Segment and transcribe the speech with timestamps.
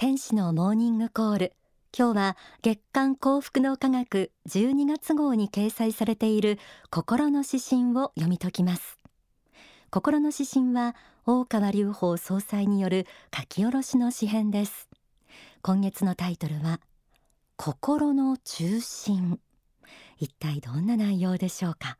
[0.00, 1.52] 天使のモーニングコール。
[1.94, 6.58] 今日は月刊幸福の科学12月号に掲載されている
[6.90, 8.96] 心の指針を読み解きます。
[9.90, 14.88] 心の指針は大川隆法総裁による書き下ろしの詩編です。
[15.60, 16.80] 今月のタイトルは
[17.56, 19.38] 心の中心。
[20.16, 21.98] 一体どんな内容でしょうか？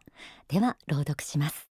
[0.49, 1.70] では朗読します。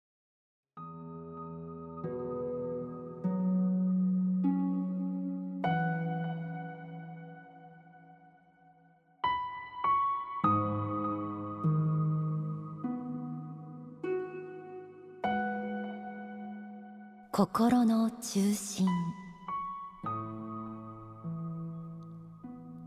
[17.38, 18.88] 心の中心。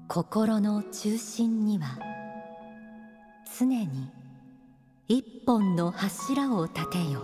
[0.08, 2.00] 心の中心には
[3.60, 4.10] 常に
[5.08, 7.22] 一本の柱を立てよ。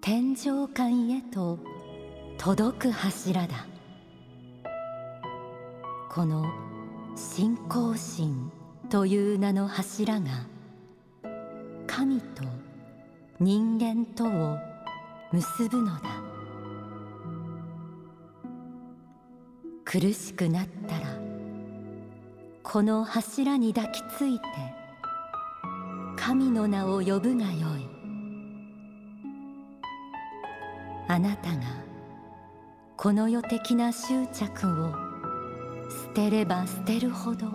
[0.00, 1.58] 天上界へと
[2.38, 3.66] 届く柱だ。
[6.08, 6.46] この
[7.14, 8.50] 信仰心
[8.88, 10.46] という名の柱が
[11.86, 12.65] 神と
[13.38, 14.56] 人間とを
[15.30, 16.00] 結ぶのだ。
[19.84, 21.06] 苦しくなったら
[22.62, 24.44] この柱に抱きついて
[26.16, 27.86] 神の名を呼ぶがよい。
[31.08, 31.62] あなたが
[32.96, 34.94] この世的な執着を
[35.90, 37.46] 捨てれば捨てるほど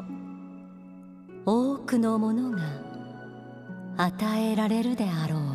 [1.47, 2.59] 多くのものが
[3.97, 5.50] 与えられるであろう。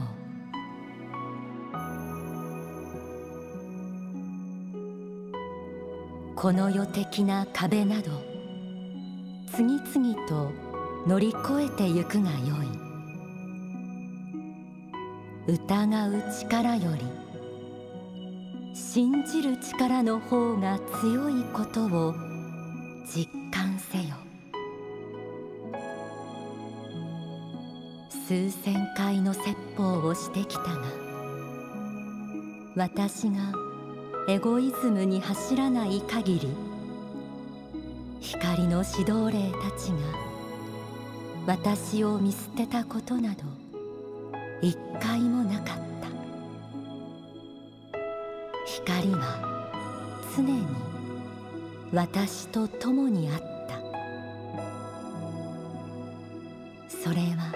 [6.37, 8.11] この世的な壁など
[9.55, 10.53] 次々と
[11.07, 12.63] 乗り越えてゆくがよ
[15.47, 15.55] い。
[15.55, 22.15] 疑う力より信じる力の方が強いことを
[23.07, 24.15] 実感せよ。
[28.29, 30.83] 数千回の説法をしてきたが
[32.75, 33.66] 私が
[34.29, 36.49] エゴイズムに走らない限り
[38.21, 39.99] 光の指導霊たちが
[41.47, 43.45] 私を見捨てたことなど
[44.61, 45.77] 一回もなかった。
[48.65, 49.39] 光は
[50.37, 50.67] 常に
[51.93, 53.47] 私と共にあった。
[56.89, 57.53] それは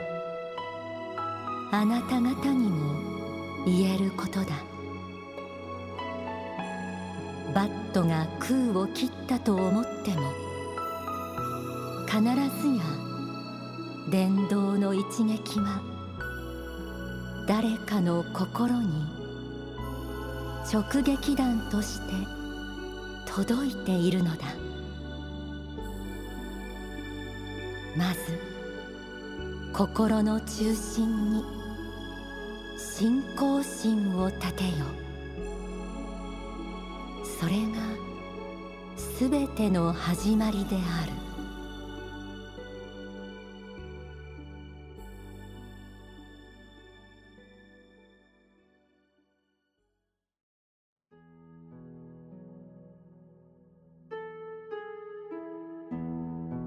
[1.73, 2.95] あなた方にも
[3.67, 4.70] 言えることだ。
[7.91, 10.31] ットが空を切ったと思っても
[12.07, 12.85] 必ずや
[14.11, 15.83] 電動の一撃は
[17.47, 18.89] 誰かの心に
[20.73, 22.13] 直撃弾として
[23.27, 24.47] 届いているのだ。
[27.97, 28.41] まず
[29.73, 31.45] 心の中心に
[32.79, 35.00] 信仰心を立てよ。
[37.41, 37.79] それが
[38.99, 41.13] すべての始まりである。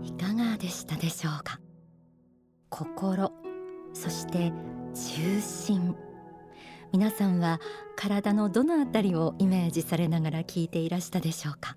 [0.01, 1.59] いかがでしたでしょうか？
[2.72, 3.31] 心
[3.94, 4.51] そして
[4.95, 5.95] 中心。
[6.93, 7.59] 皆さんは
[7.95, 11.75] 体のどのあたりをイメージされながら聞いていらしたでしょうか？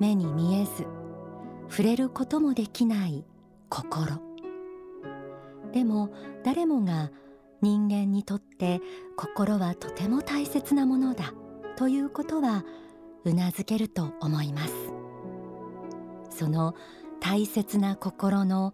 [0.00, 0.86] 目に見えず
[1.68, 3.26] 触れることもできない
[3.68, 4.22] 心。
[5.70, 6.08] でも
[6.42, 7.10] 誰もが
[7.60, 8.80] 人間にとって
[9.18, 11.34] 心はとても大切なものだ
[11.76, 12.64] ということは
[13.24, 14.72] うなずけると思います。
[16.30, 16.74] その
[17.20, 18.72] 大切な心の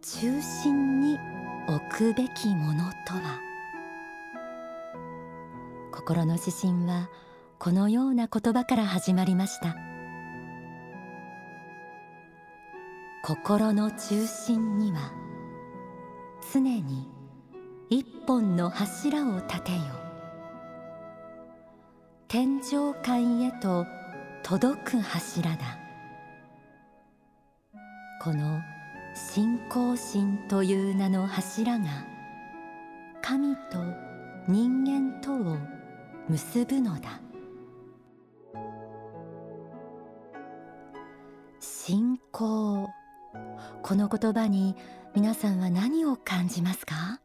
[0.00, 1.18] 中心に
[1.66, 3.51] 置くべきものとは？
[5.92, 7.10] 心の指針は
[7.58, 9.76] このような言葉から始まりました。
[13.22, 15.12] 心の中心には
[16.52, 17.08] 常に
[17.88, 19.78] 一本の柱を立てよ。
[22.26, 23.86] 天上界へと
[24.42, 25.78] 届く柱だ。
[28.22, 28.60] この
[29.14, 32.06] 信仰心という名の柱が
[33.20, 33.60] 神と
[34.48, 35.56] 人間とを
[36.28, 37.20] 結ぶのだ。
[41.60, 42.88] 信仰。
[43.82, 44.76] この言葉に
[45.14, 47.20] 皆さんは何を感じますか？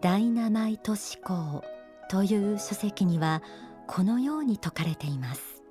[0.00, 1.62] ダイナマイト思考
[2.08, 3.42] という書籍には
[3.86, 5.62] このように説かれています。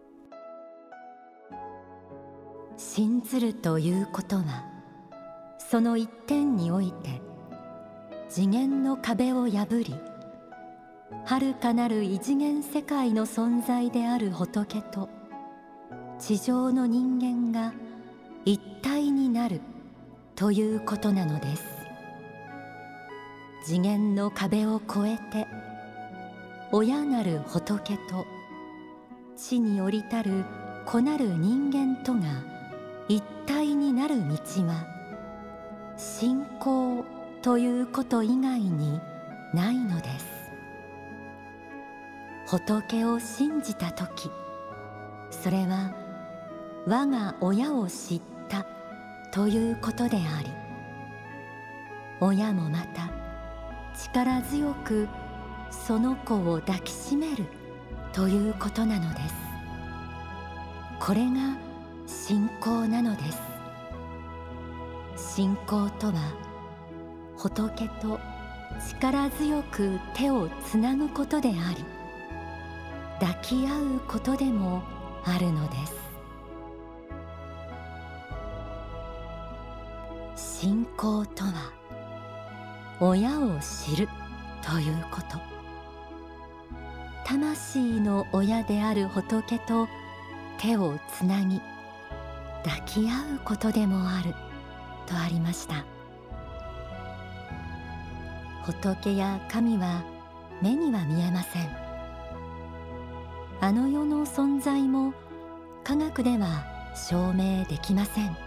[2.78, 4.66] 信ずるということは
[5.58, 7.22] その一点において
[8.30, 9.96] 次元の壁を破り
[11.26, 15.10] 遥かなる異次元世界の存在である仏と
[16.20, 17.74] 地上の人間が
[18.46, 19.62] 一体になる
[20.36, 21.64] ということなのです。
[23.66, 25.48] 次元の壁を越えて
[26.72, 28.26] 親なる仏と
[29.36, 30.46] 地に降りたる
[30.86, 32.22] 子なる人間とが
[33.08, 34.36] 一体になる道
[34.68, 34.86] は
[35.98, 37.04] 信仰
[37.42, 39.00] ということ以外に
[39.54, 40.28] ないのです。
[42.48, 44.32] 仏を信じた時
[45.30, 45.94] それは
[46.88, 48.66] 我が親を知った
[49.32, 50.50] ということであり
[52.20, 53.12] 親もまた
[53.96, 55.08] 力強く
[55.70, 57.46] その子を抱きしめる
[58.12, 59.36] ということなのです。
[61.00, 61.56] これが
[62.08, 63.40] 信仰なのです。
[65.36, 66.49] 信仰とは
[67.40, 68.20] 仏と
[68.90, 71.86] 力強く手をつなぐことであり
[73.20, 74.84] 抱き合うことでも
[75.24, 75.76] あるので
[80.36, 81.72] す信仰とは
[83.00, 84.10] 親を知る
[84.62, 85.40] ということ
[87.26, 89.88] 魂の親である仏と
[90.60, 91.62] 手をつなぎ
[92.66, 94.34] 抱き合うことでもある
[95.06, 95.86] とありました
[98.72, 100.04] 仏や神は
[100.62, 101.70] 目には見えません。
[103.62, 105.14] あの世の存在も
[105.84, 106.64] 科学では
[106.96, 108.38] 証明できません。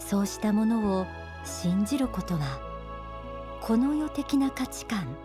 [0.00, 1.06] そうしたものを
[1.44, 2.58] 信じることは
[3.60, 5.16] この世的な価値観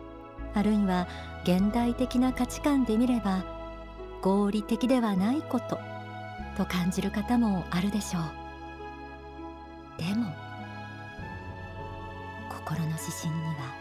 [0.54, 1.08] あるいは
[1.44, 3.44] 現代的な価値観で見れば
[4.22, 5.80] 合理的ではないこと
[6.56, 8.24] と感じる方もあるでしょう。
[9.98, 10.47] でも
[12.68, 13.74] 心の指針には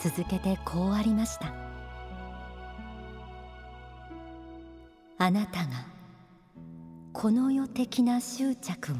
[0.00, 1.52] 続けてこうありました。
[5.18, 5.84] あなたが
[7.12, 8.94] この世的な執着を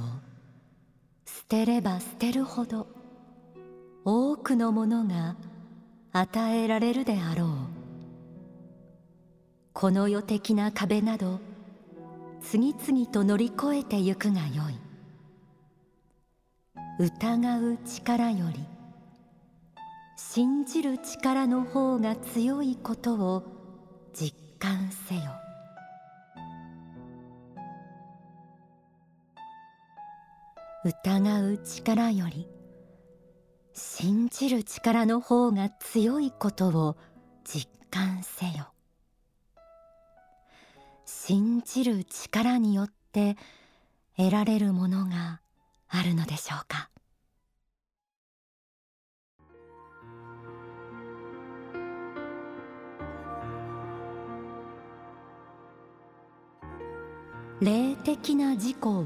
[1.27, 2.89] 捨てれば捨てるほど
[4.05, 5.37] 多くのものが
[6.13, 7.49] 与えられるであろう。
[9.73, 11.39] この世的な壁など
[12.41, 14.75] 次々と乗り越えてゆくがよい。
[16.99, 18.74] 疑う力より
[20.17, 23.43] 信じる力の方が強いことを
[24.13, 25.23] 実感せよ。
[30.85, 32.47] 疑う力より
[33.73, 36.97] 信じる力の方が強いことを
[37.43, 38.69] 実感せよ。
[41.07, 43.37] 信じる力によって
[44.17, 45.41] 得られるものが
[45.89, 46.91] あるのでしょうか。
[57.65, 59.05] 霊的な事故を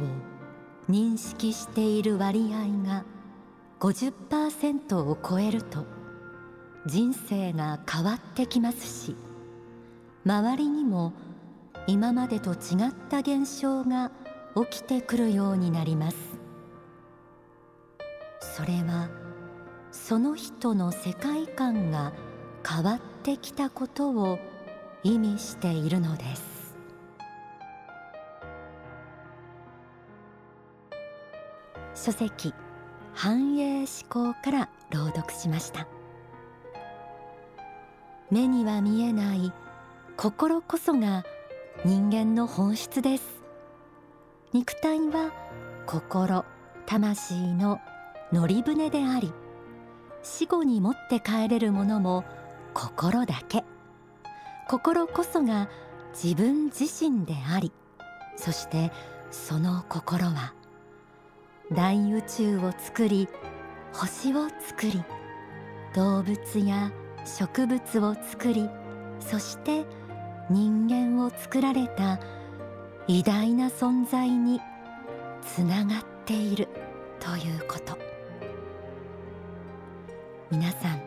[0.90, 3.05] 認識している割合が
[3.78, 5.87] 50%を超えると
[6.84, 9.14] 人生が変わってきますし
[10.27, 11.12] 周りにも
[11.86, 12.58] 今までと違っ
[13.08, 14.10] た現象が
[14.69, 16.17] 起きてくるようになります。
[18.41, 19.08] それは
[19.93, 22.12] その人の世界観が
[22.69, 24.41] 変わってきたことを
[25.05, 26.57] 意味しているのです。
[31.98, 32.55] 書籍
[33.12, 35.88] 繁栄思考から朗読しました。
[38.31, 39.52] 目には見えない
[40.17, 41.24] 心こそが
[41.84, 43.43] 人間の本質です。
[44.52, 45.32] 肉体は
[45.86, 46.44] 心
[46.86, 47.81] 魂の
[48.32, 49.32] 乗り船であり
[50.22, 52.24] 死後に持って帰れるものも
[52.74, 53.64] 心だけ。
[54.69, 55.69] 心こそが
[56.12, 57.72] 自分自身であり
[58.36, 58.93] そして
[59.32, 60.55] その心は
[61.72, 63.29] 大宇宙を作り
[63.93, 65.05] 星を作り
[65.94, 66.91] 動物や
[67.27, 68.70] 植物を作り
[69.20, 69.84] そして
[70.48, 72.20] 人間を作られた
[73.06, 74.60] 偉大な存在に
[75.43, 76.69] つながっている
[77.20, 77.98] ということ。
[80.51, 81.03] 皆さん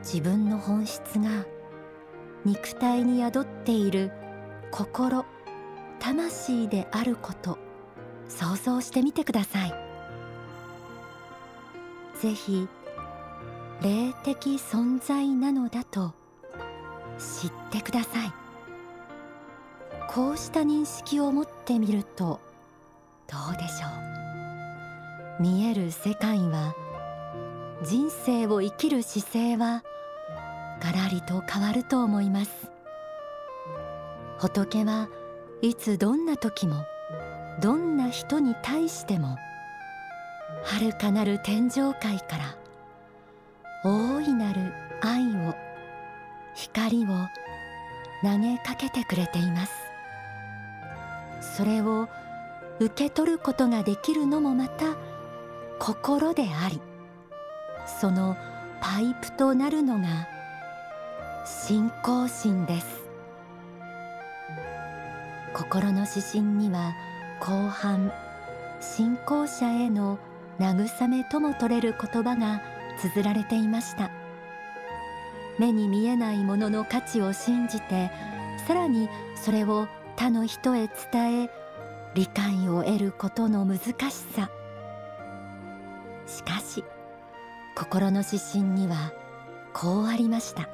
[0.00, 1.46] 自分の本質が
[2.44, 4.12] 肉体に宿っている
[4.70, 5.24] 心
[5.98, 7.65] 魂であること。
[8.28, 9.74] 想像してみてください。
[12.20, 12.68] ぜひ
[13.82, 16.14] 霊的存在なのだと
[17.18, 18.32] 知ってください。
[20.08, 22.40] こうした認識を持ってみると
[23.26, 23.86] どうでしょ
[25.38, 25.42] う。
[25.42, 26.74] 見える世界は
[27.84, 29.82] 人生を生きる姿勢は
[30.80, 32.70] ガラリと変わると思います。
[34.38, 35.08] 仏は
[35.62, 36.84] いつどんな時も
[37.60, 39.36] どんな人に対しても
[40.64, 42.56] 遥かなる天上界から
[43.84, 45.54] 大いなる愛を
[46.54, 47.06] 光を
[48.22, 49.72] 投げかけてくれています。
[51.40, 52.08] それを
[52.80, 54.96] 受け取ることができるのもまた
[55.78, 56.80] 心であり
[58.00, 58.36] その
[58.80, 60.28] パイプとなるのが
[61.46, 62.86] 信仰心です。
[65.54, 66.92] 心の指針には
[67.40, 68.12] 後半
[68.80, 70.18] 信仰者への
[70.58, 72.62] 慰めとも取れる言葉が
[72.98, 74.10] 綴られていました。
[75.58, 78.10] 目に見えないものの価値を信じて
[78.66, 81.50] さらにそれを他の人へ伝え
[82.14, 84.50] 理解を得ることの難しさ。
[86.26, 86.84] しかし
[87.76, 89.12] 心の指針には
[89.72, 90.68] こうありました。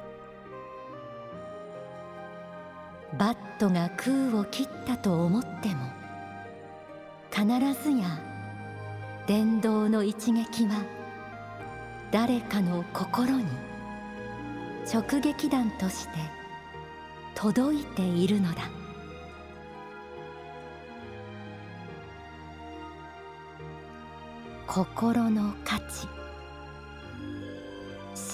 [3.17, 6.02] バットが空を切ったと思っても
[7.33, 7.47] 必
[7.83, 8.19] ずや
[9.25, 10.83] 電動の一撃は
[12.11, 13.45] 誰かの心に
[14.85, 16.13] 直撃弾として
[17.33, 18.69] 届いているのだ。
[24.67, 26.07] 心の価値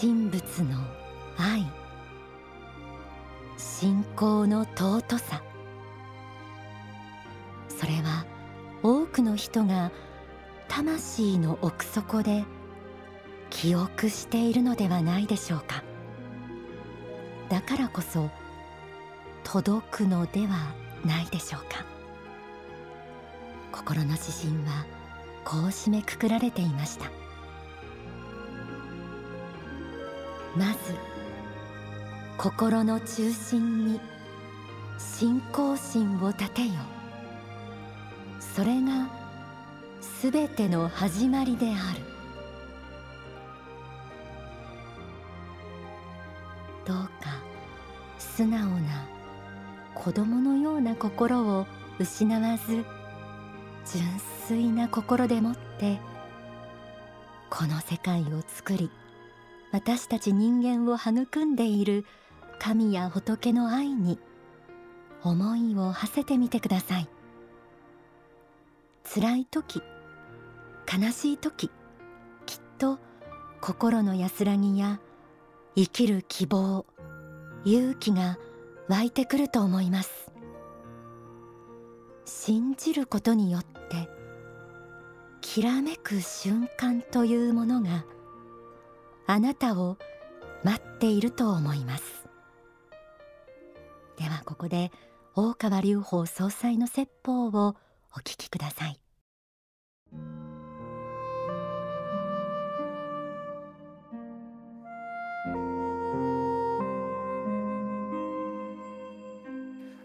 [0.02, 0.78] 神仏の
[1.38, 1.66] 愛
[3.58, 5.42] 信仰の尊さ。
[7.70, 8.09] それは
[9.20, 9.92] くの人が
[10.70, 12.46] 魂の奥底で
[13.50, 15.84] 記憶しているのではないでしょうか。
[17.50, 18.30] だからこそ
[19.44, 20.74] 届くのでは
[21.06, 21.86] ないでしょうか。
[23.74, 24.86] 心の指針は
[25.44, 27.12] こう締めくくられていました。
[30.56, 30.96] まず
[32.38, 34.00] 心の中心に
[34.98, 36.99] 信仰心を立てよ。
[38.56, 39.10] それが
[40.02, 42.10] すべての始まりである。
[46.86, 47.42] どうか
[48.18, 49.08] 素直な
[49.94, 51.68] 子供のような心を
[52.00, 52.84] 失わず
[53.86, 56.00] 純粋な心でもって
[57.50, 58.90] この世界を作り
[59.72, 62.06] 私たち人間を育んでいる
[62.58, 64.18] 神や仏の愛に
[65.22, 67.19] 思いを馳せてみてください。
[69.12, 69.82] 辛い時
[70.86, 71.72] 悲しい時
[72.46, 73.00] きっと
[73.60, 75.00] 心の安らぎや
[75.76, 76.86] 生きる希望
[77.66, 78.38] 勇気が
[78.88, 80.32] 湧いてくると思います。
[82.26, 84.10] 信じることによって
[85.42, 88.06] きらめく瞬間というものが
[89.26, 89.98] あなたを
[90.64, 92.28] 待っていると思います。
[94.18, 94.92] ではここで
[95.36, 97.76] 大川隆法総裁の説法を
[98.16, 99.00] お聞きください。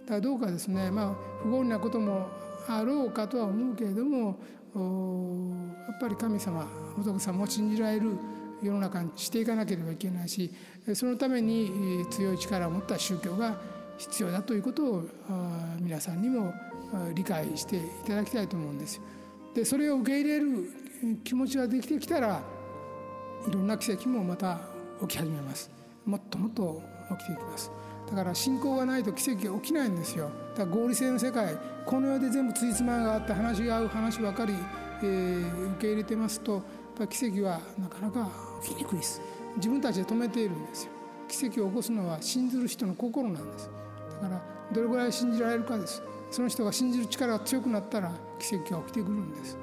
[0.07, 2.29] だどうかですねまあ不合理なことも
[2.69, 4.39] あろうかとは思うけれども
[5.87, 8.17] やっぱり神様仏様を信じられる
[8.63, 10.51] 世の中にしていかなければいけないし
[10.95, 13.57] そのために強い力を持った宗教が
[13.99, 15.05] 必要だということを
[15.81, 16.53] 皆さんにも
[17.15, 19.03] 理解していただきたいと思うんですよ。
[19.55, 20.71] でそれを受け入れる
[21.23, 22.43] 気持ちができてきたら
[23.47, 24.61] いろんな奇跡もまた
[25.01, 25.71] 起き始めます。
[26.05, 26.83] もっともっと
[27.19, 27.71] 起きていきます。
[28.11, 34.55] だから信仰がないと奇跡が起きないんですよだから合理性の世界この世で全部ついつまがあって話が合う話ばかり、
[35.03, 36.63] えー、受け入れてますと
[37.09, 38.31] 奇跡はなかなか
[38.63, 39.21] 起きにくいです
[39.57, 40.91] 自分たちで止めているんですよ
[41.29, 43.71] 奇跡を起こすのは信ずる人の心なんです
[44.21, 46.03] だからどれぐらい信じられるかです
[46.35, 48.11] その人が信じる力が強くなったら
[48.41, 49.57] 奇跡が起きてくるんです。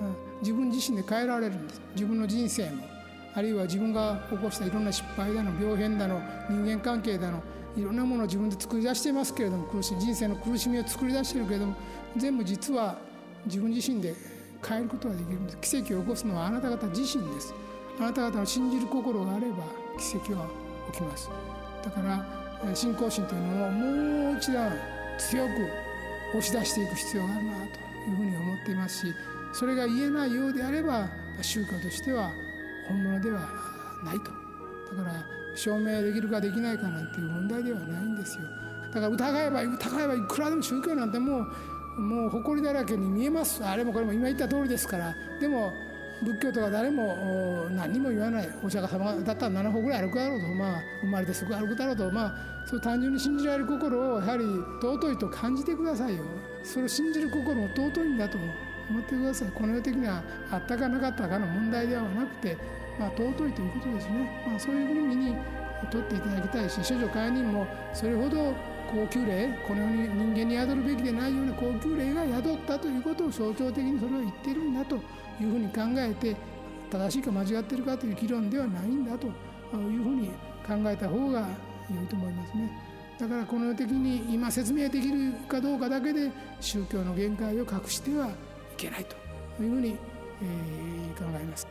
[0.00, 0.16] うん。
[0.40, 1.82] 自分自身で変えられるんです。
[1.92, 2.84] 自分の人生も
[3.34, 7.42] あるいは自分が起こしたいろんな失敗だの病変だの人間関係だの
[7.76, 11.74] いろんなものを自分で作り出していますけれども苦しい人生の苦しみを作り出しているけれども
[12.16, 12.96] 全部実は
[13.44, 14.14] 自分自身で
[14.66, 15.58] 変えることができるんです。
[15.58, 17.52] 奇跡を起こすのはあなた方自身です。
[17.98, 19.56] あなた方の信じる心があれば
[19.98, 20.48] 奇跡は
[20.90, 21.28] 起きます。
[21.84, 24.72] だから信仰心というのをもう一段
[25.18, 25.50] 強く
[26.36, 27.60] 押し出していく必要があるなと
[28.10, 29.14] いうふうに思っていますし
[29.52, 31.08] それが言えないようであれば
[31.40, 32.32] 宗教としては
[32.88, 33.40] 本物では
[34.04, 34.24] ないと。
[34.96, 35.24] だから
[35.56, 38.44] 証明できるかできないかなんていう問題ではないんですよ。
[38.92, 41.46] だから疑えば疑えばいくらでも宗教なんても
[41.96, 43.64] うもう誇りだらけに見えます。
[43.64, 45.14] あれもこれも今言った通りですから。
[45.40, 45.72] でも
[46.22, 52.34] 仏教とか誰も何も言わないお釈迦様だったら7歩ぐらい歩くだろうと、まあ、生まれてすぐ歩くだろうと、まあ、
[52.66, 54.44] そう単純に信じられる心をやはり
[54.80, 56.24] 尊いと感じてくださいよ。
[56.62, 58.38] それを信じる心も尊いんだと
[58.90, 62.56] 思ってくださいこの世的にはあったかなかったかの問題ではなくて、
[62.98, 65.36] まあ、尊いということですね、まあ、そういうふうに
[65.90, 68.54] 取っていただきたいし処女会人もそれほど
[68.90, 75.00] 高級霊この世に人間に宿るべきでないような高級霊が宿ったということを象徴的にそれを言ってるんだと。
[75.40, 76.36] いうふうに考えて
[76.90, 79.32] 正しいか間違っているかという議論ではないんだという
[80.02, 80.28] ふうに
[80.66, 81.48] 考えた方が
[81.94, 82.70] 良いと思いますね。
[83.18, 88.30] だからこの世的に今説明できるかどうかだけで宗教の限界を隠してはい
[88.76, 89.16] けないと
[89.62, 89.96] いうふうに、
[90.42, 91.66] えー、考えます。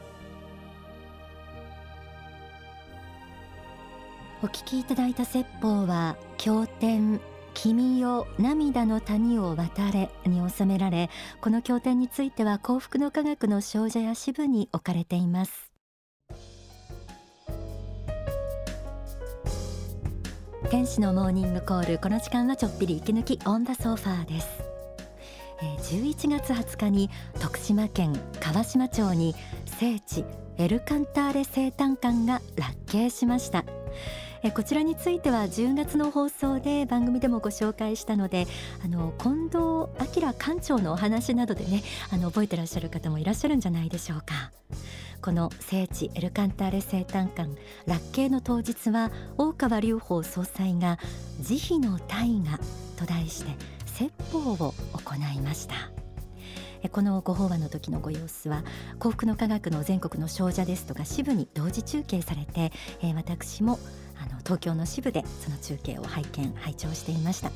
[4.41, 7.21] お聞きいただいた説法は経典
[7.53, 11.09] 君よ涙の谷を渡れに収められ
[11.41, 15.71] この経典については幸福の科学の少女や支部に置かれています。
[20.69, 24.63] 天使のモーニングコールこの時間はちょっぴり息抜きオンダソファーです。
[25.61, 30.25] 11月20日に徳島県川島町に聖地
[30.57, 33.63] エルカンターレ生誕館が落慶しました。
[34.43, 38.45] えこちらについては10月の放送で番組でもご紹介したので
[38.83, 39.57] あの近藤
[40.19, 41.81] 明館長のお話などでね
[42.11, 44.51] あの覚えてらっしゃる方もいらっしゃるんじゃないでしょうか。
[45.21, 47.51] この聖地エルカンターレ生誕館
[47.87, 50.99] 落慶の当日は大川隆法総裁が
[51.39, 52.57] 慈悲の大河
[52.97, 53.51] と題して
[53.85, 55.75] 説法を行いました。
[56.89, 58.65] このご法話の時のご様子は
[58.99, 62.73] 幸福の科学の全国の少女ですとか支部に同時中継されて、
[63.15, 63.79] 私も
[64.23, 67.51] あの東京の支部でその中継を拝見拝聴していました。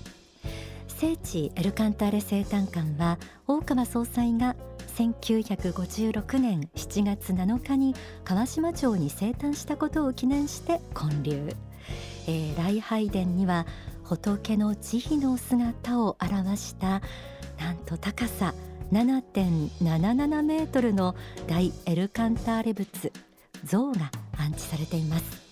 [0.88, 4.56] 聖地エルカンターレ生誕館は大川総裁が
[4.98, 11.56] 1956年7月7日に川島町に生誕したことを記念して建立、
[12.28, 13.68] えー、礼拝殿には
[14.04, 17.04] 仏の慈悲の姿を表した
[17.60, 18.56] なんと高さ
[18.92, 21.16] 7.77メートルの
[21.46, 23.12] 大エルカンターレ仏
[23.66, 25.47] 像が安置されています。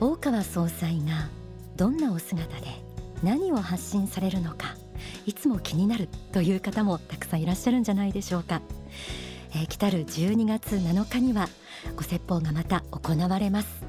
[0.00, 1.28] 大川総裁が
[1.76, 2.66] どんなお姿で
[3.22, 4.76] 何を発信されるのか
[5.26, 8.62] いつも気になるという方もたくさんいらっしゃるんじゃないでしょうか、
[9.50, 11.48] えー、来たる12月7日には
[11.96, 13.84] ご説法がまた行われます。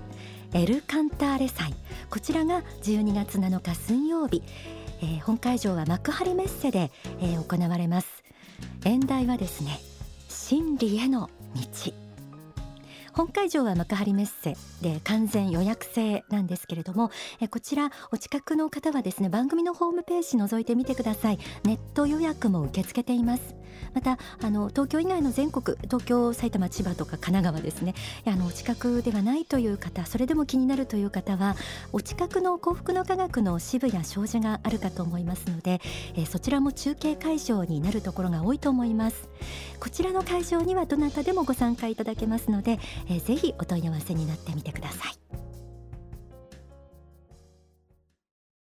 [0.54, 1.74] エルカンターレ祭。
[2.10, 4.42] こちらが12月7日水曜日、
[5.02, 6.92] えー、本会場は幕張メッセで、
[7.22, 8.24] えー、行われます。
[8.86, 9.80] 演題はですね
[10.28, 12.09] 真理への道。
[13.20, 21.40] 本会場は幕張メッセで完全予約制なんですけれどもえこちらお近くの方はですね番組のホームページ覗いてみてください。
[21.66, 23.60] ネット予約も受け付けています。
[23.94, 27.94] またあの東京以外の全国東京埼玉千葉とか神奈川ですね。
[28.26, 31.56] あのお近くではないという方それでも気になるという方は
[31.92, 35.82] お近くの幸福の科学の支部や障子があるかと思いますので、
[36.16, 39.28] えそちらも中継会場になるところが多いと思います。
[39.80, 42.80] こちらの会場にはどなたでもご参加いただけますので、
[43.10, 45.49] えー、ぜひお問い合わせになってみてください。